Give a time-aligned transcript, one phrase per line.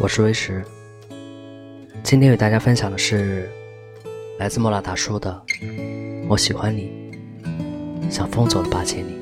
[0.00, 0.62] 我是威石，
[2.02, 3.48] 今天与大家分享的是
[4.38, 5.40] 来自莫拉达说的
[6.28, 6.90] 《我喜欢你，
[8.10, 9.12] 像风走了八千里》。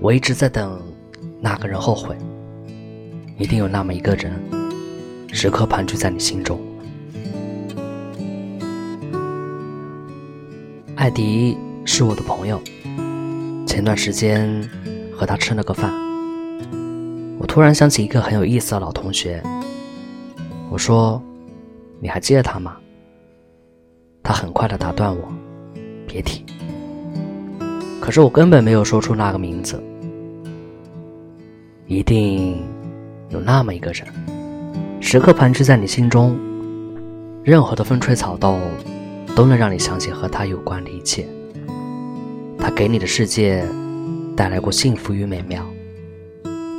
[0.00, 0.80] 我一直在等
[1.40, 2.14] 那个人后悔，
[3.38, 4.32] 一定有那么一个人，
[5.32, 6.60] 时刻盘踞在你心中。
[10.94, 12.60] 艾迪是我的朋友，
[13.66, 14.68] 前段时间
[15.16, 16.01] 和他吃了个饭。
[17.52, 19.42] 突然想起一个很有意思的老同学，
[20.70, 21.22] 我说
[22.00, 22.78] ：“你还记得他吗？”
[24.24, 25.30] 他很快的打断我
[26.08, 26.46] ：“别提。”
[28.00, 29.78] 可是我根本没有说出那个名字。
[31.86, 32.64] 一定
[33.28, 34.08] 有那么一个人，
[34.98, 36.34] 时刻盘踞在你心中，
[37.44, 38.62] 任何的风吹草动
[39.36, 41.28] 都能让你想起和他有关的一切。
[42.58, 43.62] 他给你的世界
[44.34, 45.62] 带来过幸福与美妙。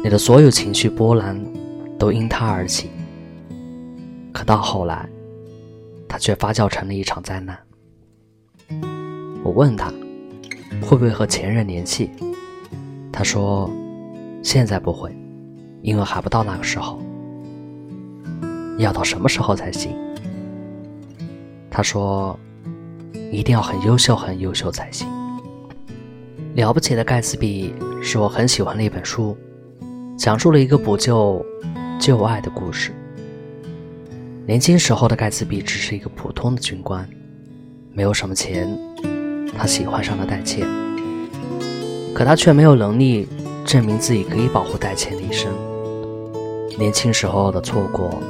[0.04, 1.42] 你的所有情绪波澜
[1.98, 2.90] 都因他而起，
[4.34, 5.08] 可到后来，
[6.10, 7.58] 他却发酵成了一场灾难。
[9.46, 9.94] 我问他
[10.82, 12.12] 会不会和前任联系，
[13.14, 13.72] 他说
[14.44, 15.16] 现在不会，
[15.82, 17.02] 因为还不到那个时候。
[18.78, 19.96] 要到什么时候才行？
[21.72, 22.38] 他说
[23.32, 25.08] 一定要很优秀，很优秀才行。
[26.56, 29.38] 了不起的盖茨比是我很喜欢的一本书。
[30.18, 31.44] 讲述了一个补救
[32.00, 32.92] 旧爱的故事。
[34.46, 37.08] 年轻时候的盖茨比只是一个普通的军官，
[37.92, 38.70] 没有什么钱，
[39.58, 40.66] 他喜欢上了戴茜，
[42.14, 43.28] 可他却没有能力
[43.66, 45.52] 证明自己可以保护戴茜的一生。
[46.78, 48.22] 年轻时候的错过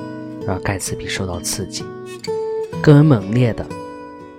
[0.45, 1.84] 让盖茨比受到刺激，
[2.81, 3.66] 更为猛烈的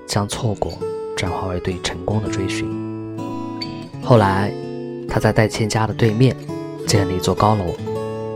[0.06, 0.72] 将错过
[1.16, 2.66] 转化为对成功的追寻。
[4.02, 4.52] 后来，
[5.08, 6.34] 他在戴茜家的对面。
[6.86, 7.74] 建了一座高楼，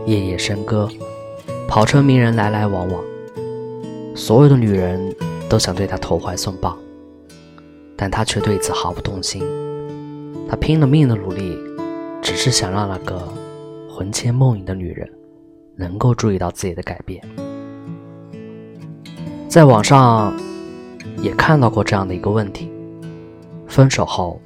[0.05, 0.89] 夜夜笙歌，
[1.67, 3.03] 跑车名人来来往往，
[4.15, 5.15] 所有的女人
[5.47, 6.77] 都想对他投怀送抱，
[7.95, 9.43] 但他却对此毫不动心。
[10.49, 11.57] 他拼了命的努力，
[12.21, 13.31] 只是想让那个
[13.89, 15.07] 魂牵梦萦的女人
[15.75, 17.21] 能够注意到自己的改变。
[19.47, 20.33] 在网上
[21.21, 22.71] 也看到过这样的一个问题：
[23.67, 24.41] 分手后，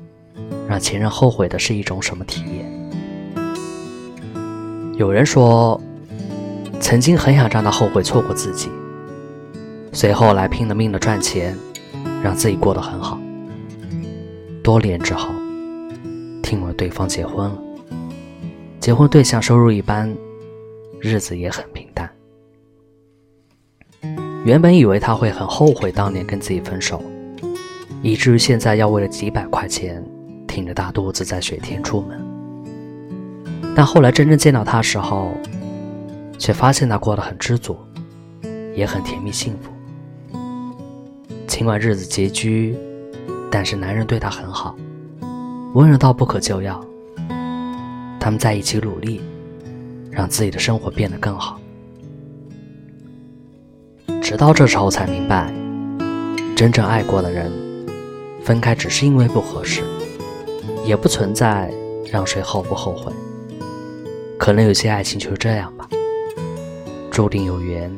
[0.67, 2.72] 让前任后悔的是一种什么体验？
[4.95, 5.79] 有人说，
[6.79, 8.69] 曾经很想让他后悔错过自己，
[9.91, 11.57] 随后来拼了命的赚钱，
[12.23, 13.19] 让自己过得很好。
[14.63, 15.29] 多年之后，
[16.43, 17.57] 听闻对方结婚了，
[18.79, 20.15] 结婚对象收入一般，
[21.01, 22.07] 日子也很平淡。
[24.45, 27.01] 原本以为他会很后悔当年跟自己分手，
[28.03, 30.03] 以至于现在要为了几百块钱，
[30.47, 32.22] 挺着大肚子在雪天出门。
[33.75, 35.31] 但后来真正见到他时候，
[36.37, 37.77] 却发现他过得很知足，
[38.75, 39.71] 也很甜蜜幸福。
[41.47, 42.77] 尽管日子拮据，
[43.51, 44.75] 但是男人对她很好，
[45.73, 46.83] 温柔到不可救药。
[48.19, 49.21] 他们在一起努力，
[50.09, 51.59] 让自己的生活变得更好。
[54.21, 55.53] 直到这时候才明白，
[56.55, 57.51] 真正爱过的人，
[58.43, 59.83] 分开只是因为不合适，
[60.85, 61.73] 也不存在
[62.11, 63.11] 让谁后不后悔。
[64.43, 65.87] 可能有些爱情就是这样吧，
[67.09, 67.89] 注定有缘，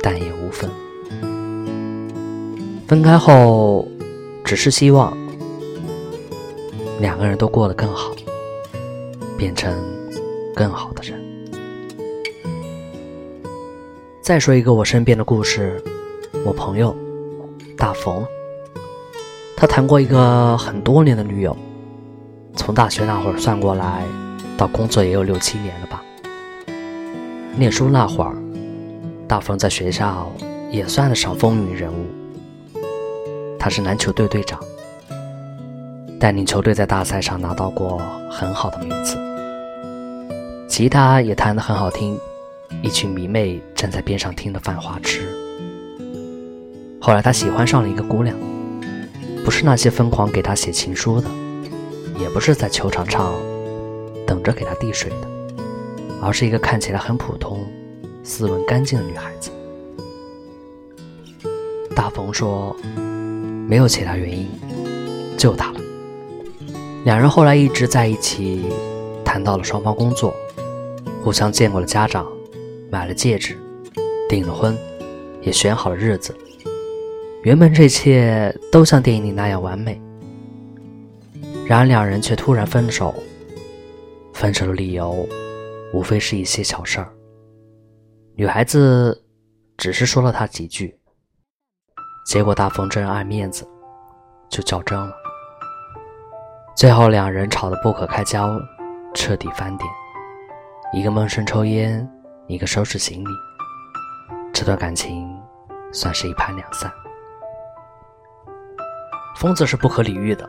[0.00, 0.70] 但也无分。
[2.86, 3.88] 分开后，
[4.44, 5.12] 只是希望
[7.00, 8.14] 两个人都过得更好，
[9.36, 9.76] 变成
[10.54, 11.20] 更好的人。
[14.22, 15.82] 再说一个我身边的故事，
[16.44, 16.94] 我朋友
[17.76, 18.24] 大冯，
[19.56, 21.56] 他谈过一个很多年的女友，
[22.54, 24.04] 从大学那会儿算过来。
[24.62, 26.00] 到工作也有六七年了吧。
[27.56, 28.36] 念书那会儿，
[29.26, 30.30] 大风在学校
[30.70, 32.06] 也算得上风云人物。
[33.58, 34.60] 他是篮球队队长，
[36.20, 38.00] 带领球队在大赛上拿到过
[38.30, 39.18] 很好的名次。
[40.68, 42.16] 吉他也弹得很好听，
[42.84, 45.22] 一群迷妹站在边上听得犯花痴。
[47.00, 48.36] 后来他喜欢上了一个姑娘，
[49.44, 51.26] 不是那些疯狂给他写情书的，
[52.20, 53.34] 也不是在球场上。
[54.32, 55.28] 等着给他递水的，
[56.22, 57.66] 而是一个看起来很普通、
[58.24, 59.50] 斯文干净的女孩子。
[61.94, 62.74] 大冯说
[63.68, 64.48] ：“没有其他原因，
[65.36, 65.80] 就她了。”
[67.04, 68.64] 两人后来一直在一起，
[69.22, 70.34] 谈到了双方工作，
[71.22, 72.26] 互相见过了家长，
[72.90, 73.58] 买了戒指，
[74.30, 74.74] 订了婚，
[75.42, 76.34] 也选好了日子。
[77.42, 80.00] 原本这一切都像电影里那样完美，
[81.66, 83.14] 然而两人却突然分手。
[84.32, 85.26] 分手的理由
[85.92, 87.12] 无非是一些小事儿。
[88.34, 89.24] 女孩子
[89.76, 90.98] 只是说了他几句，
[92.26, 93.68] 结果大风真爱面子，
[94.48, 95.12] 就较真了。
[96.74, 98.58] 最后两人吵得不可开交，
[99.14, 99.90] 彻底翻脸。
[100.94, 102.08] 一个闷声抽烟，
[102.46, 103.30] 一个收拾行李，
[104.52, 105.38] 这段感情
[105.92, 106.90] 算是一拍两散。
[109.36, 110.48] 疯子是不可理喻的。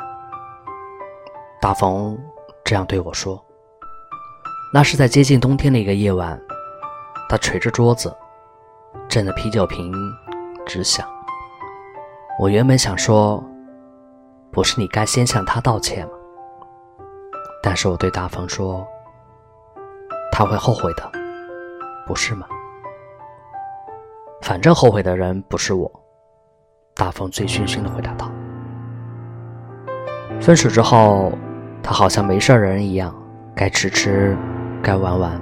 [1.60, 2.18] 大冯
[2.64, 3.44] 这样对我说。
[4.76, 6.42] 那是在接近冬天的一个夜晚，
[7.30, 8.12] 他捶着桌子，
[9.08, 9.94] 震得啤酒瓶
[10.66, 11.08] 直响。
[12.40, 13.44] 我原本想说，
[14.52, 16.14] 不是你该先向他道歉吗？
[17.62, 18.84] 但是我对大冯说，
[20.32, 21.04] 他会后悔的，
[22.08, 22.48] 不是吗？
[24.42, 25.92] 反正后悔的人不是我。
[26.96, 28.32] 大风醉醺醺的回答道。
[30.42, 31.32] 分手之后，
[31.84, 33.16] 他好像没事人一样，
[33.56, 34.36] 该吃吃。
[34.84, 35.42] 该玩玩，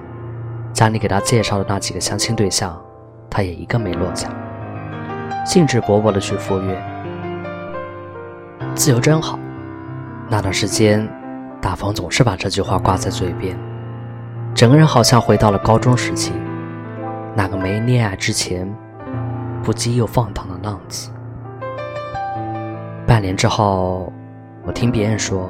[0.72, 2.80] 家里给他介绍的那几个相亲对象，
[3.28, 4.30] 他也一个没落下，
[5.44, 6.80] 兴致勃勃的去赴约。
[8.76, 9.40] 自由真好。
[10.30, 11.10] 那段时间，
[11.60, 13.58] 大风总是把这句话挂在嘴边，
[14.54, 16.32] 整个人好像回到了高中时期，
[17.36, 18.72] 那个没恋爱之前
[19.64, 21.10] 不羁又放荡的浪子。
[23.08, 24.14] 半年之后，
[24.68, 25.50] 我听别人说，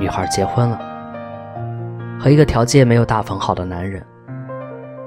[0.00, 0.89] 女孩结婚了。
[2.22, 4.04] 和一个条件没有大冯好的男人，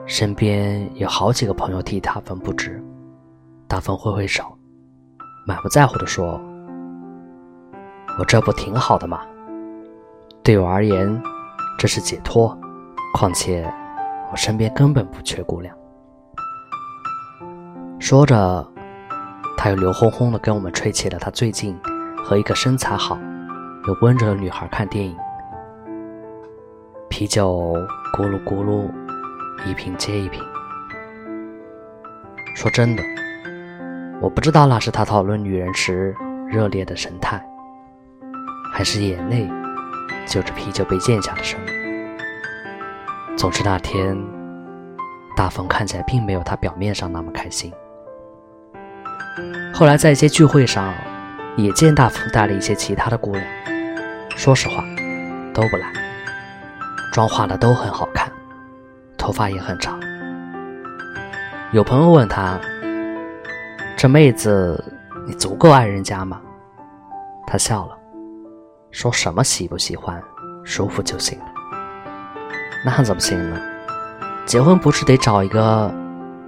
[0.07, 2.83] 身边有好几个朋友替大冯不值。
[3.67, 4.43] 大冯挥挥手，
[5.45, 6.41] 满不在乎地说
[8.17, 9.21] ：“我这不挺好的吗？
[10.41, 11.21] 对我而言，
[11.77, 12.57] 这是解脱。
[13.13, 13.71] 况且，
[14.31, 15.71] 我身边根本不缺姑娘。”
[18.01, 18.67] 说着，
[19.55, 21.79] 他又牛哄哄地跟我们吹起了他最近
[22.25, 23.15] 和一个身材好
[23.87, 25.15] 又温柔的女孩看电影。
[27.15, 27.77] 啤酒
[28.11, 28.89] 咕噜咕噜，
[29.67, 30.43] 一瓶接一瓶。
[32.55, 33.03] 说真的，
[34.19, 36.15] 我不知道那是他讨论女人时
[36.49, 37.39] 热烈的神态，
[38.73, 39.47] 还是眼泪
[40.25, 42.17] 就着啤酒被咽下的声音。
[43.37, 44.17] 总之那天，
[45.37, 47.71] 大风看起来并没有他表面上那么开心。
[49.71, 50.91] 后来在一些聚会上，
[51.57, 53.43] 也见大风带了一些其他的姑娘，
[54.35, 54.83] 说实话，
[55.53, 55.93] 都不赖。
[57.13, 58.27] 妆化的都很好看，
[59.19, 59.99] 头发也很长。
[61.71, 62.59] 有朋友问他
[63.95, 64.83] ：“这妹子，
[65.27, 66.41] 你足够爱人家吗？”
[67.45, 67.95] 他笑了，
[68.89, 70.19] 说什么喜不喜欢，
[70.63, 71.45] 舒服就行了。
[72.83, 73.61] 那怎么行呢？
[74.47, 75.93] 结婚不是得找一个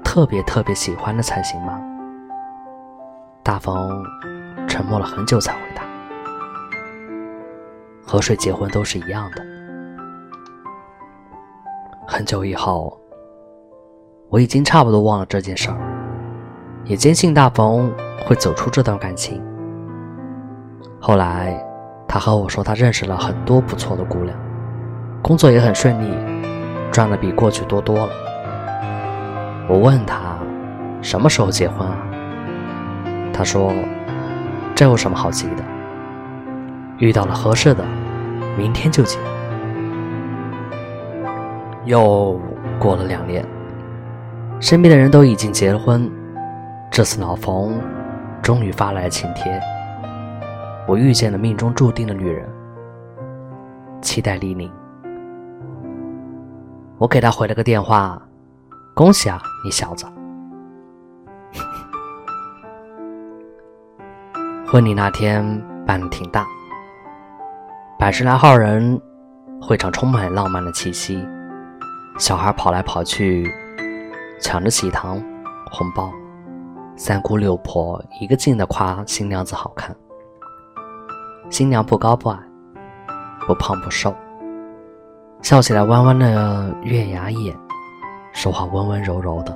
[0.04, 1.80] 特别特别喜欢的才行吗？
[3.44, 4.04] 大风
[4.68, 5.84] 沉默了很久才回答
[8.04, 9.46] ：“和谁结婚都是一样的。”
[12.08, 12.96] 很久以后，
[14.30, 15.78] 我已经差不多忘了这件事儿，
[16.84, 17.92] 也坚信大冯
[18.24, 19.42] 会走出这段感情。
[21.00, 21.60] 后来，
[22.08, 24.38] 他和我说，他认识了很多不错的姑娘，
[25.24, 26.16] 工作也很顺利，
[26.92, 28.10] 赚的比过去多多了。
[29.68, 30.38] 我问他
[31.02, 31.98] 什么时候结婚啊？
[33.34, 33.74] 他说
[34.76, 35.64] ：“这有什么好急的？
[37.00, 37.84] 遇到了合适的，
[38.56, 39.18] 明天就结。”
[41.86, 42.40] 又
[42.80, 43.46] 过了两年，
[44.60, 46.12] 身边的人都已经结了婚，
[46.92, 47.80] 这次老冯
[48.42, 49.60] 终于发来了请帖。
[50.88, 52.48] 我遇见了命中注定的女人，
[54.02, 54.72] 期待莅临。
[56.98, 58.20] 我给他回了个电话，
[58.96, 60.06] 恭喜啊，你小子！
[64.68, 65.44] 婚礼那天
[65.86, 66.48] 办的挺大，
[68.00, 69.00] 百十来号人，
[69.62, 71.24] 会场充满浪漫的气息。
[72.18, 73.54] 小孩跑来跑去，
[74.40, 75.22] 抢着喜糖、
[75.70, 76.10] 红包，
[76.96, 79.94] 三姑六婆一个劲的夸新娘子好看。
[81.50, 82.40] 新娘不高不矮，
[83.46, 84.16] 不胖不瘦，
[85.42, 87.54] 笑起来弯弯的月牙眼，
[88.32, 89.54] 说话温温柔柔的，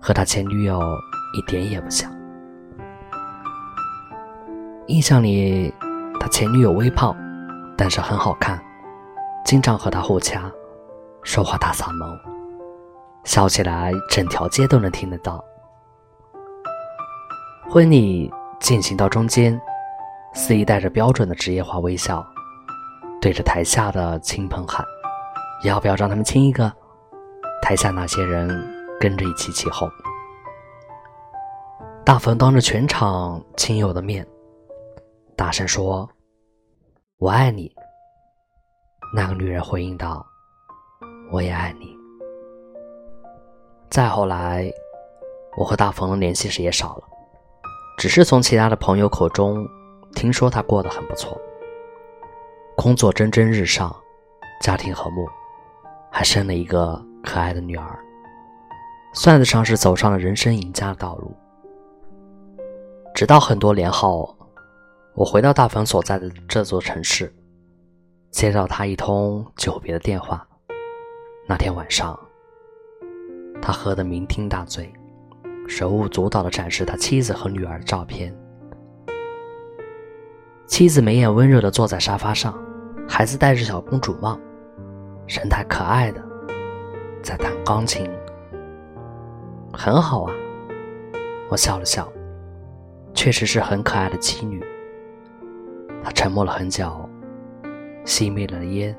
[0.00, 0.80] 和他前女友
[1.32, 2.10] 一点也不像。
[4.88, 5.72] 印象里，
[6.18, 7.16] 他前女友微胖，
[7.78, 8.60] 但是很好看，
[9.44, 10.50] 经常和他互掐。
[11.22, 12.20] 说话大嗓门，
[13.24, 15.42] 笑起来整条街都能听得到。
[17.70, 19.58] 婚礼进行到中间，
[20.34, 22.26] 司仪带着标准的职业化微笑，
[23.20, 24.84] 对着台下的亲朋喊
[25.64, 26.70] ：“要不要让他们亲一个？”
[27.62, 28.48] 台下那些人
[29.00, 29.88] 跟着一起起哄。
[32.04, 34.26] 大冯当着全场亲友的面，
[35.36, 36.10] 大声说
[37.18, 37.72] ：“我爱你。”
[39.14, 40.26] 那个女人回应道。
[41.32, 41.96] 我也爱你。
[43.88, 44.70] 再后来，
[45.56, 47.04] 我和大冯的联系时也少了，
[47.96, 49.66] 只是从其他的朋友口中
[50.14, 51.40] 听说他过得很不错，
[52.76, 53.94] 工作蒸蒸日上，
[54.60, 55.26] 家庭和睦，
[56.10, 57.98] 还生了一个可爱的女儿，
[59.14, 61.34] 算得上是走上了人生赢家的道路。
[63.14, 64.36] 直到很多年后，
[65.14, 67.34] 我回到大冯所在的这座城市。
[68.30, 70.46] 接到他一通久别的电话。
[71.44, 72.18] 那天晚上，
[73.60, 74.92] 他喝得酩酊大醉，
[75.66, 78.34] 手舞足蹈地展示他妻子和女儿的照片。
[80.66, 82.56] 妻子眉眼温柔地坐在沙发上，
[83.08, 84.38] 孩子戴着小公主帽，
[85.26, 86.22] 神态可爱的
[87.22, 88.08] 在弹钢琴。
[89.72, 90.32] 很好啊，
[91.50, 92.10] 我笑了笑，
[93.14, 94.64] 确实是很可爱的妻女。
[96.04, 97.08] 他沉默了很久。
[98.04, 98.96] 熄灭了烟，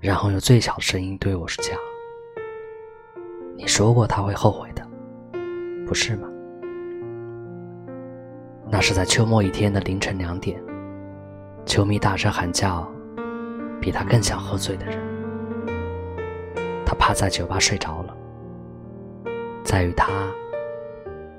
[0.00, 1.78] 然后用最小的声音对我：“讲，
[3.54, 4.82] 你说过他会后悔的，
[5.86, 6.26] 不是吗？”
[8.72, 10.58] 那是在秋末一天的凌晨两点，
[11.66, 12.90] 球迷大声喊叫，
[13.78, 14.98] 比他更想喝醉的人。
[16.86, 18.16] 他趴在酒吧睡着了，
[19.62, 20.08] 在与他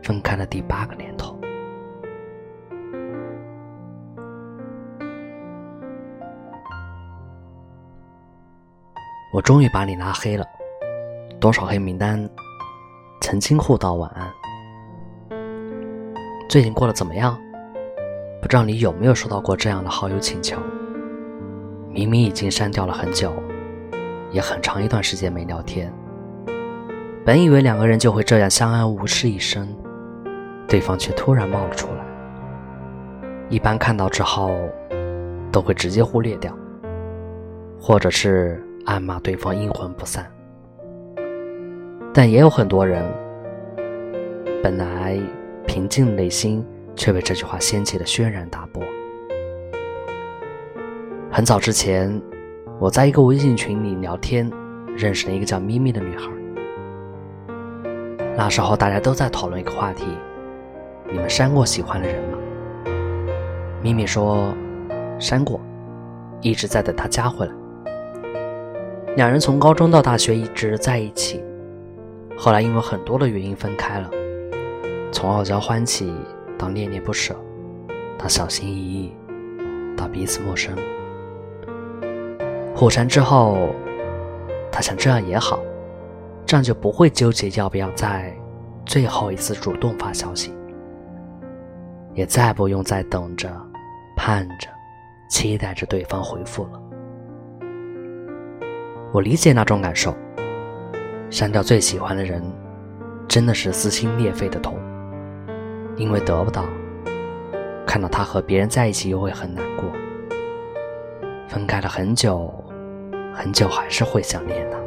[0.03, 1.35] 分开了第八个年头。
[9.41, 10.45] 终于把你拉黑了，
[11.39, 12.29] 多少黑名单，
[13.21, 14.31] 曾经互道晚安。
[16.47, 17.37] 最近过得怎么样？
[18.41, 20.57] 不知道你有没有收到过这样的好友请求？
[21.89, 23.33] 明明已经删掉了很久，
[24.31, 25.91] 也很长一段时间没聊天。
[27.25, 29.67] 本以为两个人就会这样相安无事一生，
[30.67, 32.05] 对方却突然冒了出来。
[33.49, 34.55] 一般看到之后，
[35.51, 36.55] 都会直接忽略掉，
[37.79, 38.65] 或者是。
[38.85, 40.25] 暗骂对方阴魂不散，
[42.13, 43.03] 但也有很多人，
[44.63, 45.19] 本来
[45.67, 48.83] 平静的内心却被这句话掀起了轩然大波。
[51.31, 52.21] 很早之前，
[52.79, 54.49] 我在一个微信群里聊天，
[54.97, 56.29] 认识了一个叫咪咪的女孩。
[58.35, 60.05] 那时候大家都在讨论一个话题：
[61.09, 62.37] 你们删过喜欢的人吗？
[63.81, 64.53] 咪咪说
[65.19, 65.59] 删过，
[66.41, 67.53] 一直在等他加回来。
[69.17, 71.43] 两人从高中到大学一直在一起，
[72.37, 74.09] 后来因为很多的原因分开了。
[75.11, 76.15] 从傲娇欢喜
[76.57, 77.35] 到恋恋不舍，
[78.17, 79.13] 到小心翼翼，
[79.97, 80.73] 到彼此陌生。
[82.73, 83.75] 互删之后，
[84.71, 85.59] 他想这样也好，
[86.45, 88.33] 这样就不会纠结要不要在
[88.85, 90.53] 最后一次主动发消息，
[92.13, 93.51] 也再不用再等着、
[94.15, 94.69] 盼着、
[95.29, 96.81] 期待着对方回复了。
[99.13, 100.15] 我理解那种感受，
[101.29, 102.41] 删掉最喜欢的人，
[103.27, 104.79] 真的是撕心裂肺的痛，
[105.97, 106.63] 因为得不到，
[107.85, 109.91] 看到他和别人在一起又会很难过，
[111.49, 112.53] 分开了很久，
[113.33, 114.77] 很久还是会想念他。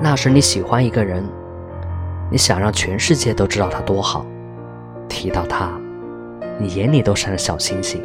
[0.00, 1.24] 那时你喜欢一个人，
[2.30, 4.24] 你想让全世界都知道他多好，
[5.08, 5.72] 提到他，
[6.56, 8.00] 你眼里都闪着小星星，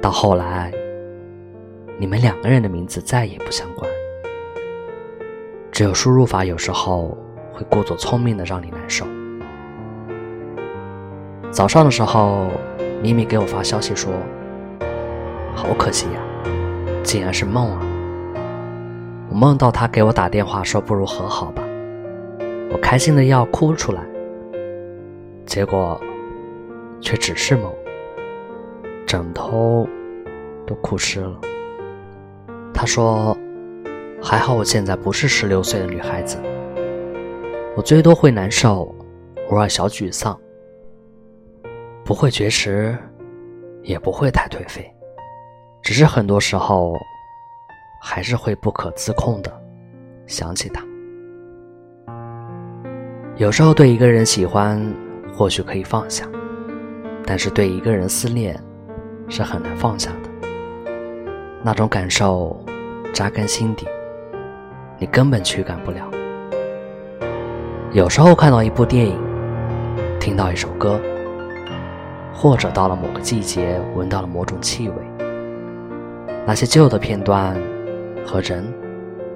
[0.00, 0.72] 到后来。
[1.98, 3.90] 你们两个人的名字再也不相关，
[5.72, 7.16] 只有输入法有时候
[7.54, 9.06] 会故作聪明的让你难受。
[11.50, 12.50] 早上的时候，
[13.02, 14.12] 咪咪给我发消息说
[15.56, 16.20] ：“好可惜呀，
[17.02, 17.80] 竟然是梦啊！
[19.30, 21.62] 我梦到他给我打电话说不如和好吧，
[22.70, 24.02] 我开心的要哭出来，
[25.46, 25.98] 结果
[27.00, 27.72] 却只是梦，
[29.06, 29.88] 枕头
[30.66, 31.40] 都哭湿了。”
[32.76, 33.34] 他说
[34.22, 36.36] ：“还好我现在不是十六岁的女孩子，
[37.74, 38.94] 我最多会难受，
[39.48, 40.38] 偶尔小沮丧，
[42.04, 42.94] 不会绝食，
[43.82, 44.94] 也不会太颓废，
[45.82, 46.92] 只是很多时候
[48.02, 49.50] 还是会不可自控的
[50.26, 50.84] 想起他。
[53.36, 54.78] 有时候对一个人喜欢
[55.34, 56.28] 或许可以放下，
[57.24, 58.54] 但是对一个人思念
[59.30, 60.25] 是很难放下的。”
[61.66, 62.56] 那种感受
[63.12, 63.88] 扎根心底，
[65.00, 66.08] 你根本驱赶不了。
[67.90, 69.18] 有时候看到一部电影，
[70.20, 71.00] 听到一首歌，
[72.32, 74.94] 或者到了某个季节闻到了某种气味，
[76.46, 77.60] 那些旧的片段
[78.24, 78.64] 和人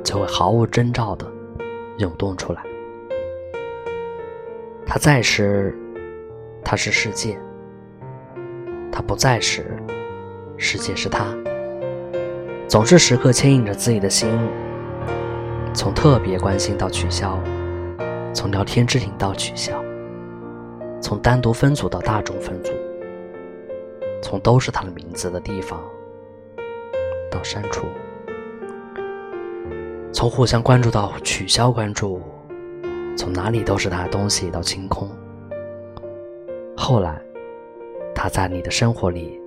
[0.04, 1.26] 就会毫无征兆的
[1.98, 2.62] 涌动出来。
[4.86, 5.76] 他在时，
[6.64, 7.34] 他是世界；
[8.92, 9.76] 他不在时，
[10.56, 11.26] 世界是他。
[12.70, 14.30] 总是时刻牵引着自己的心，
[15.74, 17.36] 从特别关心到取消，
[18.32, 19.82] 从聊天置顶到取消，
[21.02, 22.70] 从单独分组到大众分组，
[24.22, 25.82] 从都是他的名字的地方
[27.28, 27.88] 到删除，
[30.12, 32.22] 从互相关注到取消关注，
[33.16, 35.10] 从哪里都是他的东西到清空。
[36.76, 37.20] 后来，
[38.14, 39.40] 他在你的生活里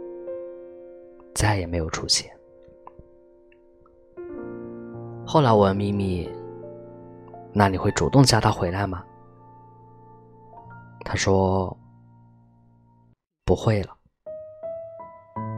[1.34, 2.30] 再也没有出现。
[5.34, 6.30] 后来我问咪咪
[7.52, 9.04] ：“那你会主动叫他回来吗？”
[11.04, 11.76] 他说
[13.44, 13.90] ：“不会了，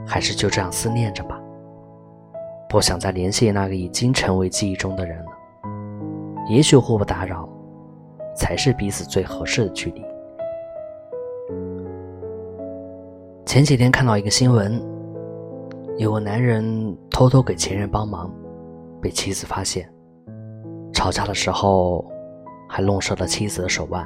[0.08, 1.38] 还是就这样思念着吧。
[2.70, 5.32] 不想再联系那个已经成为记忆中的人了。
[6.48, 7.46] 也许互不打扰，
[8.34, 10.02] 才是彼此最合适的距离。”
[13.46, 14.82] 前几天看到一个新闻，
[15.98, 18.34] 有个男人偷偷给前任帮忙。
[19.06, 19.88] 被妻子发现，
[20.92, 22.04] 吵架的时候
[22.68, 24.04] 还弄湿了妻子的手腕。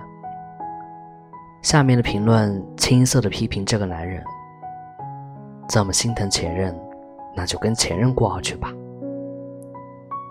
[1.62, 4.22] 下面的评论青涩的批评这个男人：
[5.70, 6.78] 这么心疼前任，
[7.34, 8.74] 那就跟前任过好去吧。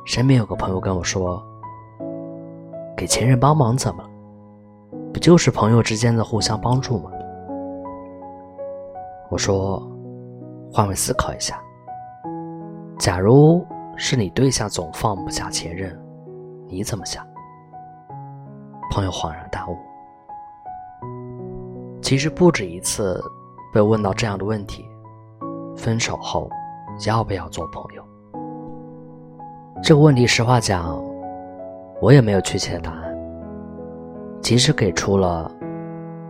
[0.04, 1.42] 身边有个朋友跟我说
[2.94, 4.10] ：“给前任帮忙怎么了？
[5.14, 7.10] 不就是朋友之间的互相帮助吗？”
[9.32, 9.82] 我说
[10.70, 11.58] ：“换位思考一下，
[12.98, 13.66] 假如……”
[14.00, 16.00] 是你对象总放不下前任，
[16.68, 17.26] 你怎么想？
[18.92, 19.76] 朋友恍然大悟。
[22.00, 23.20] 其实不止一次
[23.74, 24.88] 被问到这样的问题：
[25.76, 26.48] 分手后
[27.08, 28.04] 要不要做朋友？
[29.82, 30.96] 这个问题，实话讲，
[32.00, 33.18] 我也没有确切的答案。
[34.40, 35.50] 即使给出了，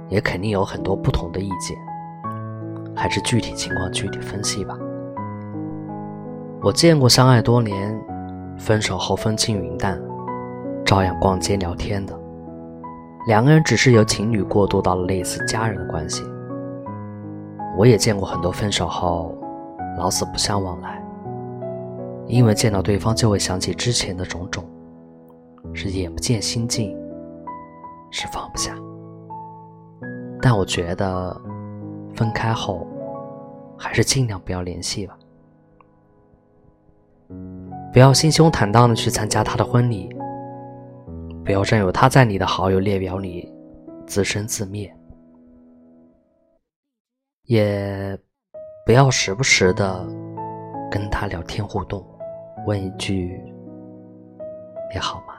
[0.08, 1.76] 也肯定有很多不同的意见。
[2.96, 4.76] 还是具体情况具体分析吧。
[6.60, 7.96] 我见过相爱多年，
[8.58, 9.96] 分手后风轻云淡，
[10.84, 12.18] 照样逛街聊天的。
[13.28, 16.24] 两个人只是由情侣过渡到了类似家人的关系。
[17.76, 19.38] 我也见过很多分手后
[19.96, 21.00] 老死不相往来，
[22.26, 24.64] 因为见到对方就会想起之前的种种，
[25.72, 26.96] 是眼不见心静，
[28.10, 28.74] 是放不下。
[30.40, 31.40] 但我觉得，
[32.16, 32.86] 分开后
[33.76, 35.17] 还是尽量不要联系吧。
[37.98, 40.08] 不要心胸坦荡的去参加他的婚礼，
[41.44, 43.52] 不要占有他在你的好友列表里
[44.06, 44.88] 自生自灭，
[47.46, 48.16] 也
[48.86, 50.06] 不要时不时的
[50.88, 52.06] 跟他聊天互动，
[52.68, 53.42] 问一句
[54.94, 55.34] “你好吗”。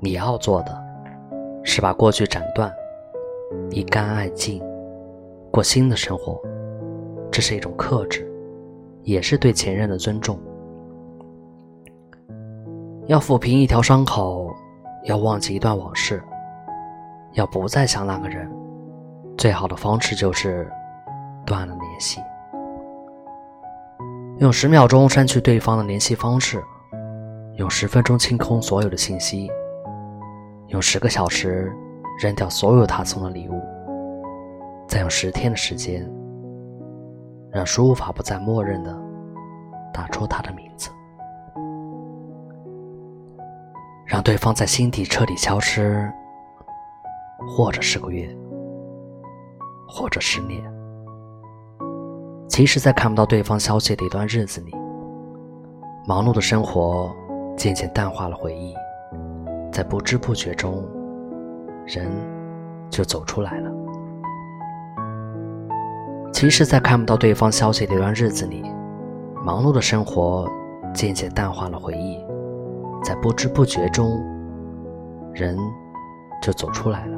[0.00, 0.80] 你要做的，
[1.64, 2.72] 是把过去斩断，
[3.72, 4.62] 一干二净，
[5.50, 6.40] 过新的生活，
[7.32, 8.30] 这是一种克制。
[9.04, 10.38] 也是对前任的尊重。
[13.06, 14.52] 要抚平一条伤口，
[15.04, 16.22] 要忘记一段往事，
[17.34, 18.50] 要不再想那个人，
[19.36, 20.68] 最好的方式就是
[21.46, 22.20] 断了联系。
[24.38, 26.64] 用十秒钟删去对方的联系方式，
[27.56, 29.50] 用十分钟清空所有的信息，
[30.68, 31.70] 用十个小时
[32.18, 33.60] 扔掉所有他送的礼物，
[34.88, 36.10] 再用十天的时间。
[37.54, 38.92] 让输入法不再默认的
[39.92, 40.90] 打出他的名字，
[44.04, 46.12] 让对方在心底彻底消失，
[47.46, 48.28] 或者是个月，
[49.88, 50.60] 或者十年。
[52.48, 54.72] 其实在看不到对方消息的一段日子里，
[56.08, 57.14] 忙碌的生活
[57.56, 58.74] 渐渐淡化了回忆，
[59.70, 60.84] 在不知不觉中，
[61.86, 62.10] 人
[62.90, 63.83] 就走出来了。
[66.34, 68.60] 其实，在看不到对方消息的一段日子里，
[69.44, 70.50] 忙碌的生活
[70.92, 72.18] 渐渐淡化了回忆，
[73.04, 74.20] 在不知不觉中，
[75.32, 75.56] 人
[76.42, 77.16] 就走出来了。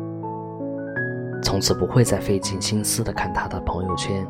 [1.43, 4.25] 从此不会再费尽心思的看他的朋友圈，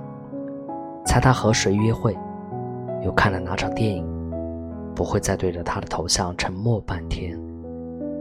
[1.05, 2.17] 猜他和谁约会，
[3.03, 4.09] 又看了哪场电影，
[4.95, 7.37] 不会再对着他的头像沉默半天，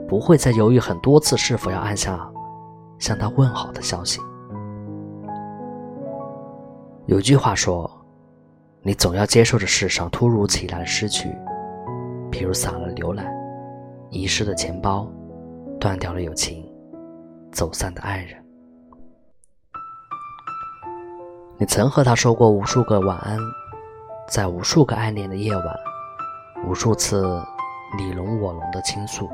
[0.07, 2.27] 不会再犹豫很多次是否要按下
[2.97, 4.19] 向他问好的消息。
[7.07, 7.89] 有句话说
[8.81, 11.29] ：“你总要接受着世上突如其来的失去，
[12.31, 13.31] 比如洒了牛奶、
[14.09, 15.07] 遗失的钱包、
[15.79, 16.67] 断掉了友情、
[17.51, 18.43] 走散的爱人。”
[21.59, 23.37] 你曾和他说过无数个晚安，
[24.27, 25.63] 在无数个暗恋的夜晚，
[26.67, 27.23] 无数次
[27.99, 29.29] 你侬我侬的倾诉。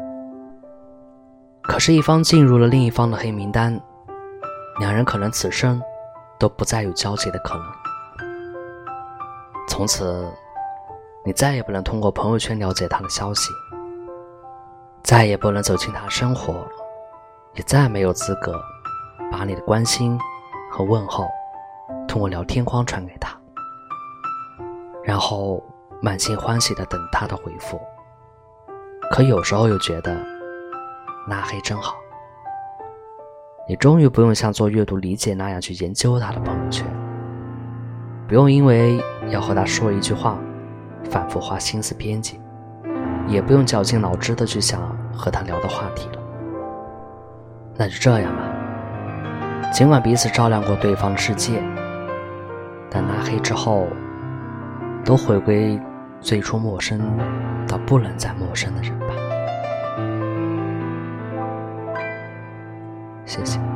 [1.64, 3.80] 可是，一方进入了另一方的黑名单，
[4.82, 5.82] 两人可能此生。
[6.42, 7.64] 都不再有交集的可能。
[9.70, 10.28] 从此，
[11.24, 13.52] 你再也不能通过朋友圈了解他的消息，
[15.04, 16.68] 再也不能走进他的生活，
[17.54, 18.60] 也再没有资格
[19.32, 20.20] 把你的关心
[20.72, 21.28] 和问候
[22.08, 23.38] 通过聊天框传给他，
[25.04, 25.64] 然后
[26.02, 27.80] 满心欢喜的等他的回复。
[29.12, 30.18] 可有时候又觉得
[31.28, 31.94] 拉黑真好，
[33.72, 36.86] 你终于不用像做阅读理解那样去研究他的朋友圈，
[38.28, 40.38] 不用因为要和他说一句话，
[41.10, 42.38] 反复花心思编辑，
[43.30, 44.82] 也不用绞尽脑汁的去想
[45.14, 46.22] 和他聊的话题了。
[47.78, 48.44] 那就这样吧，
[49.72, 51.64] 尽管彼此照亮过对方的世界，
[52.90, 53.88] 但拉黑之后，
[55.06, 55.80] 都回归。
[56.20, 57.00] 最初陌生
[57.68, 58.92] 到不能再陌生的人
[63.32, 63.71] 谢谢。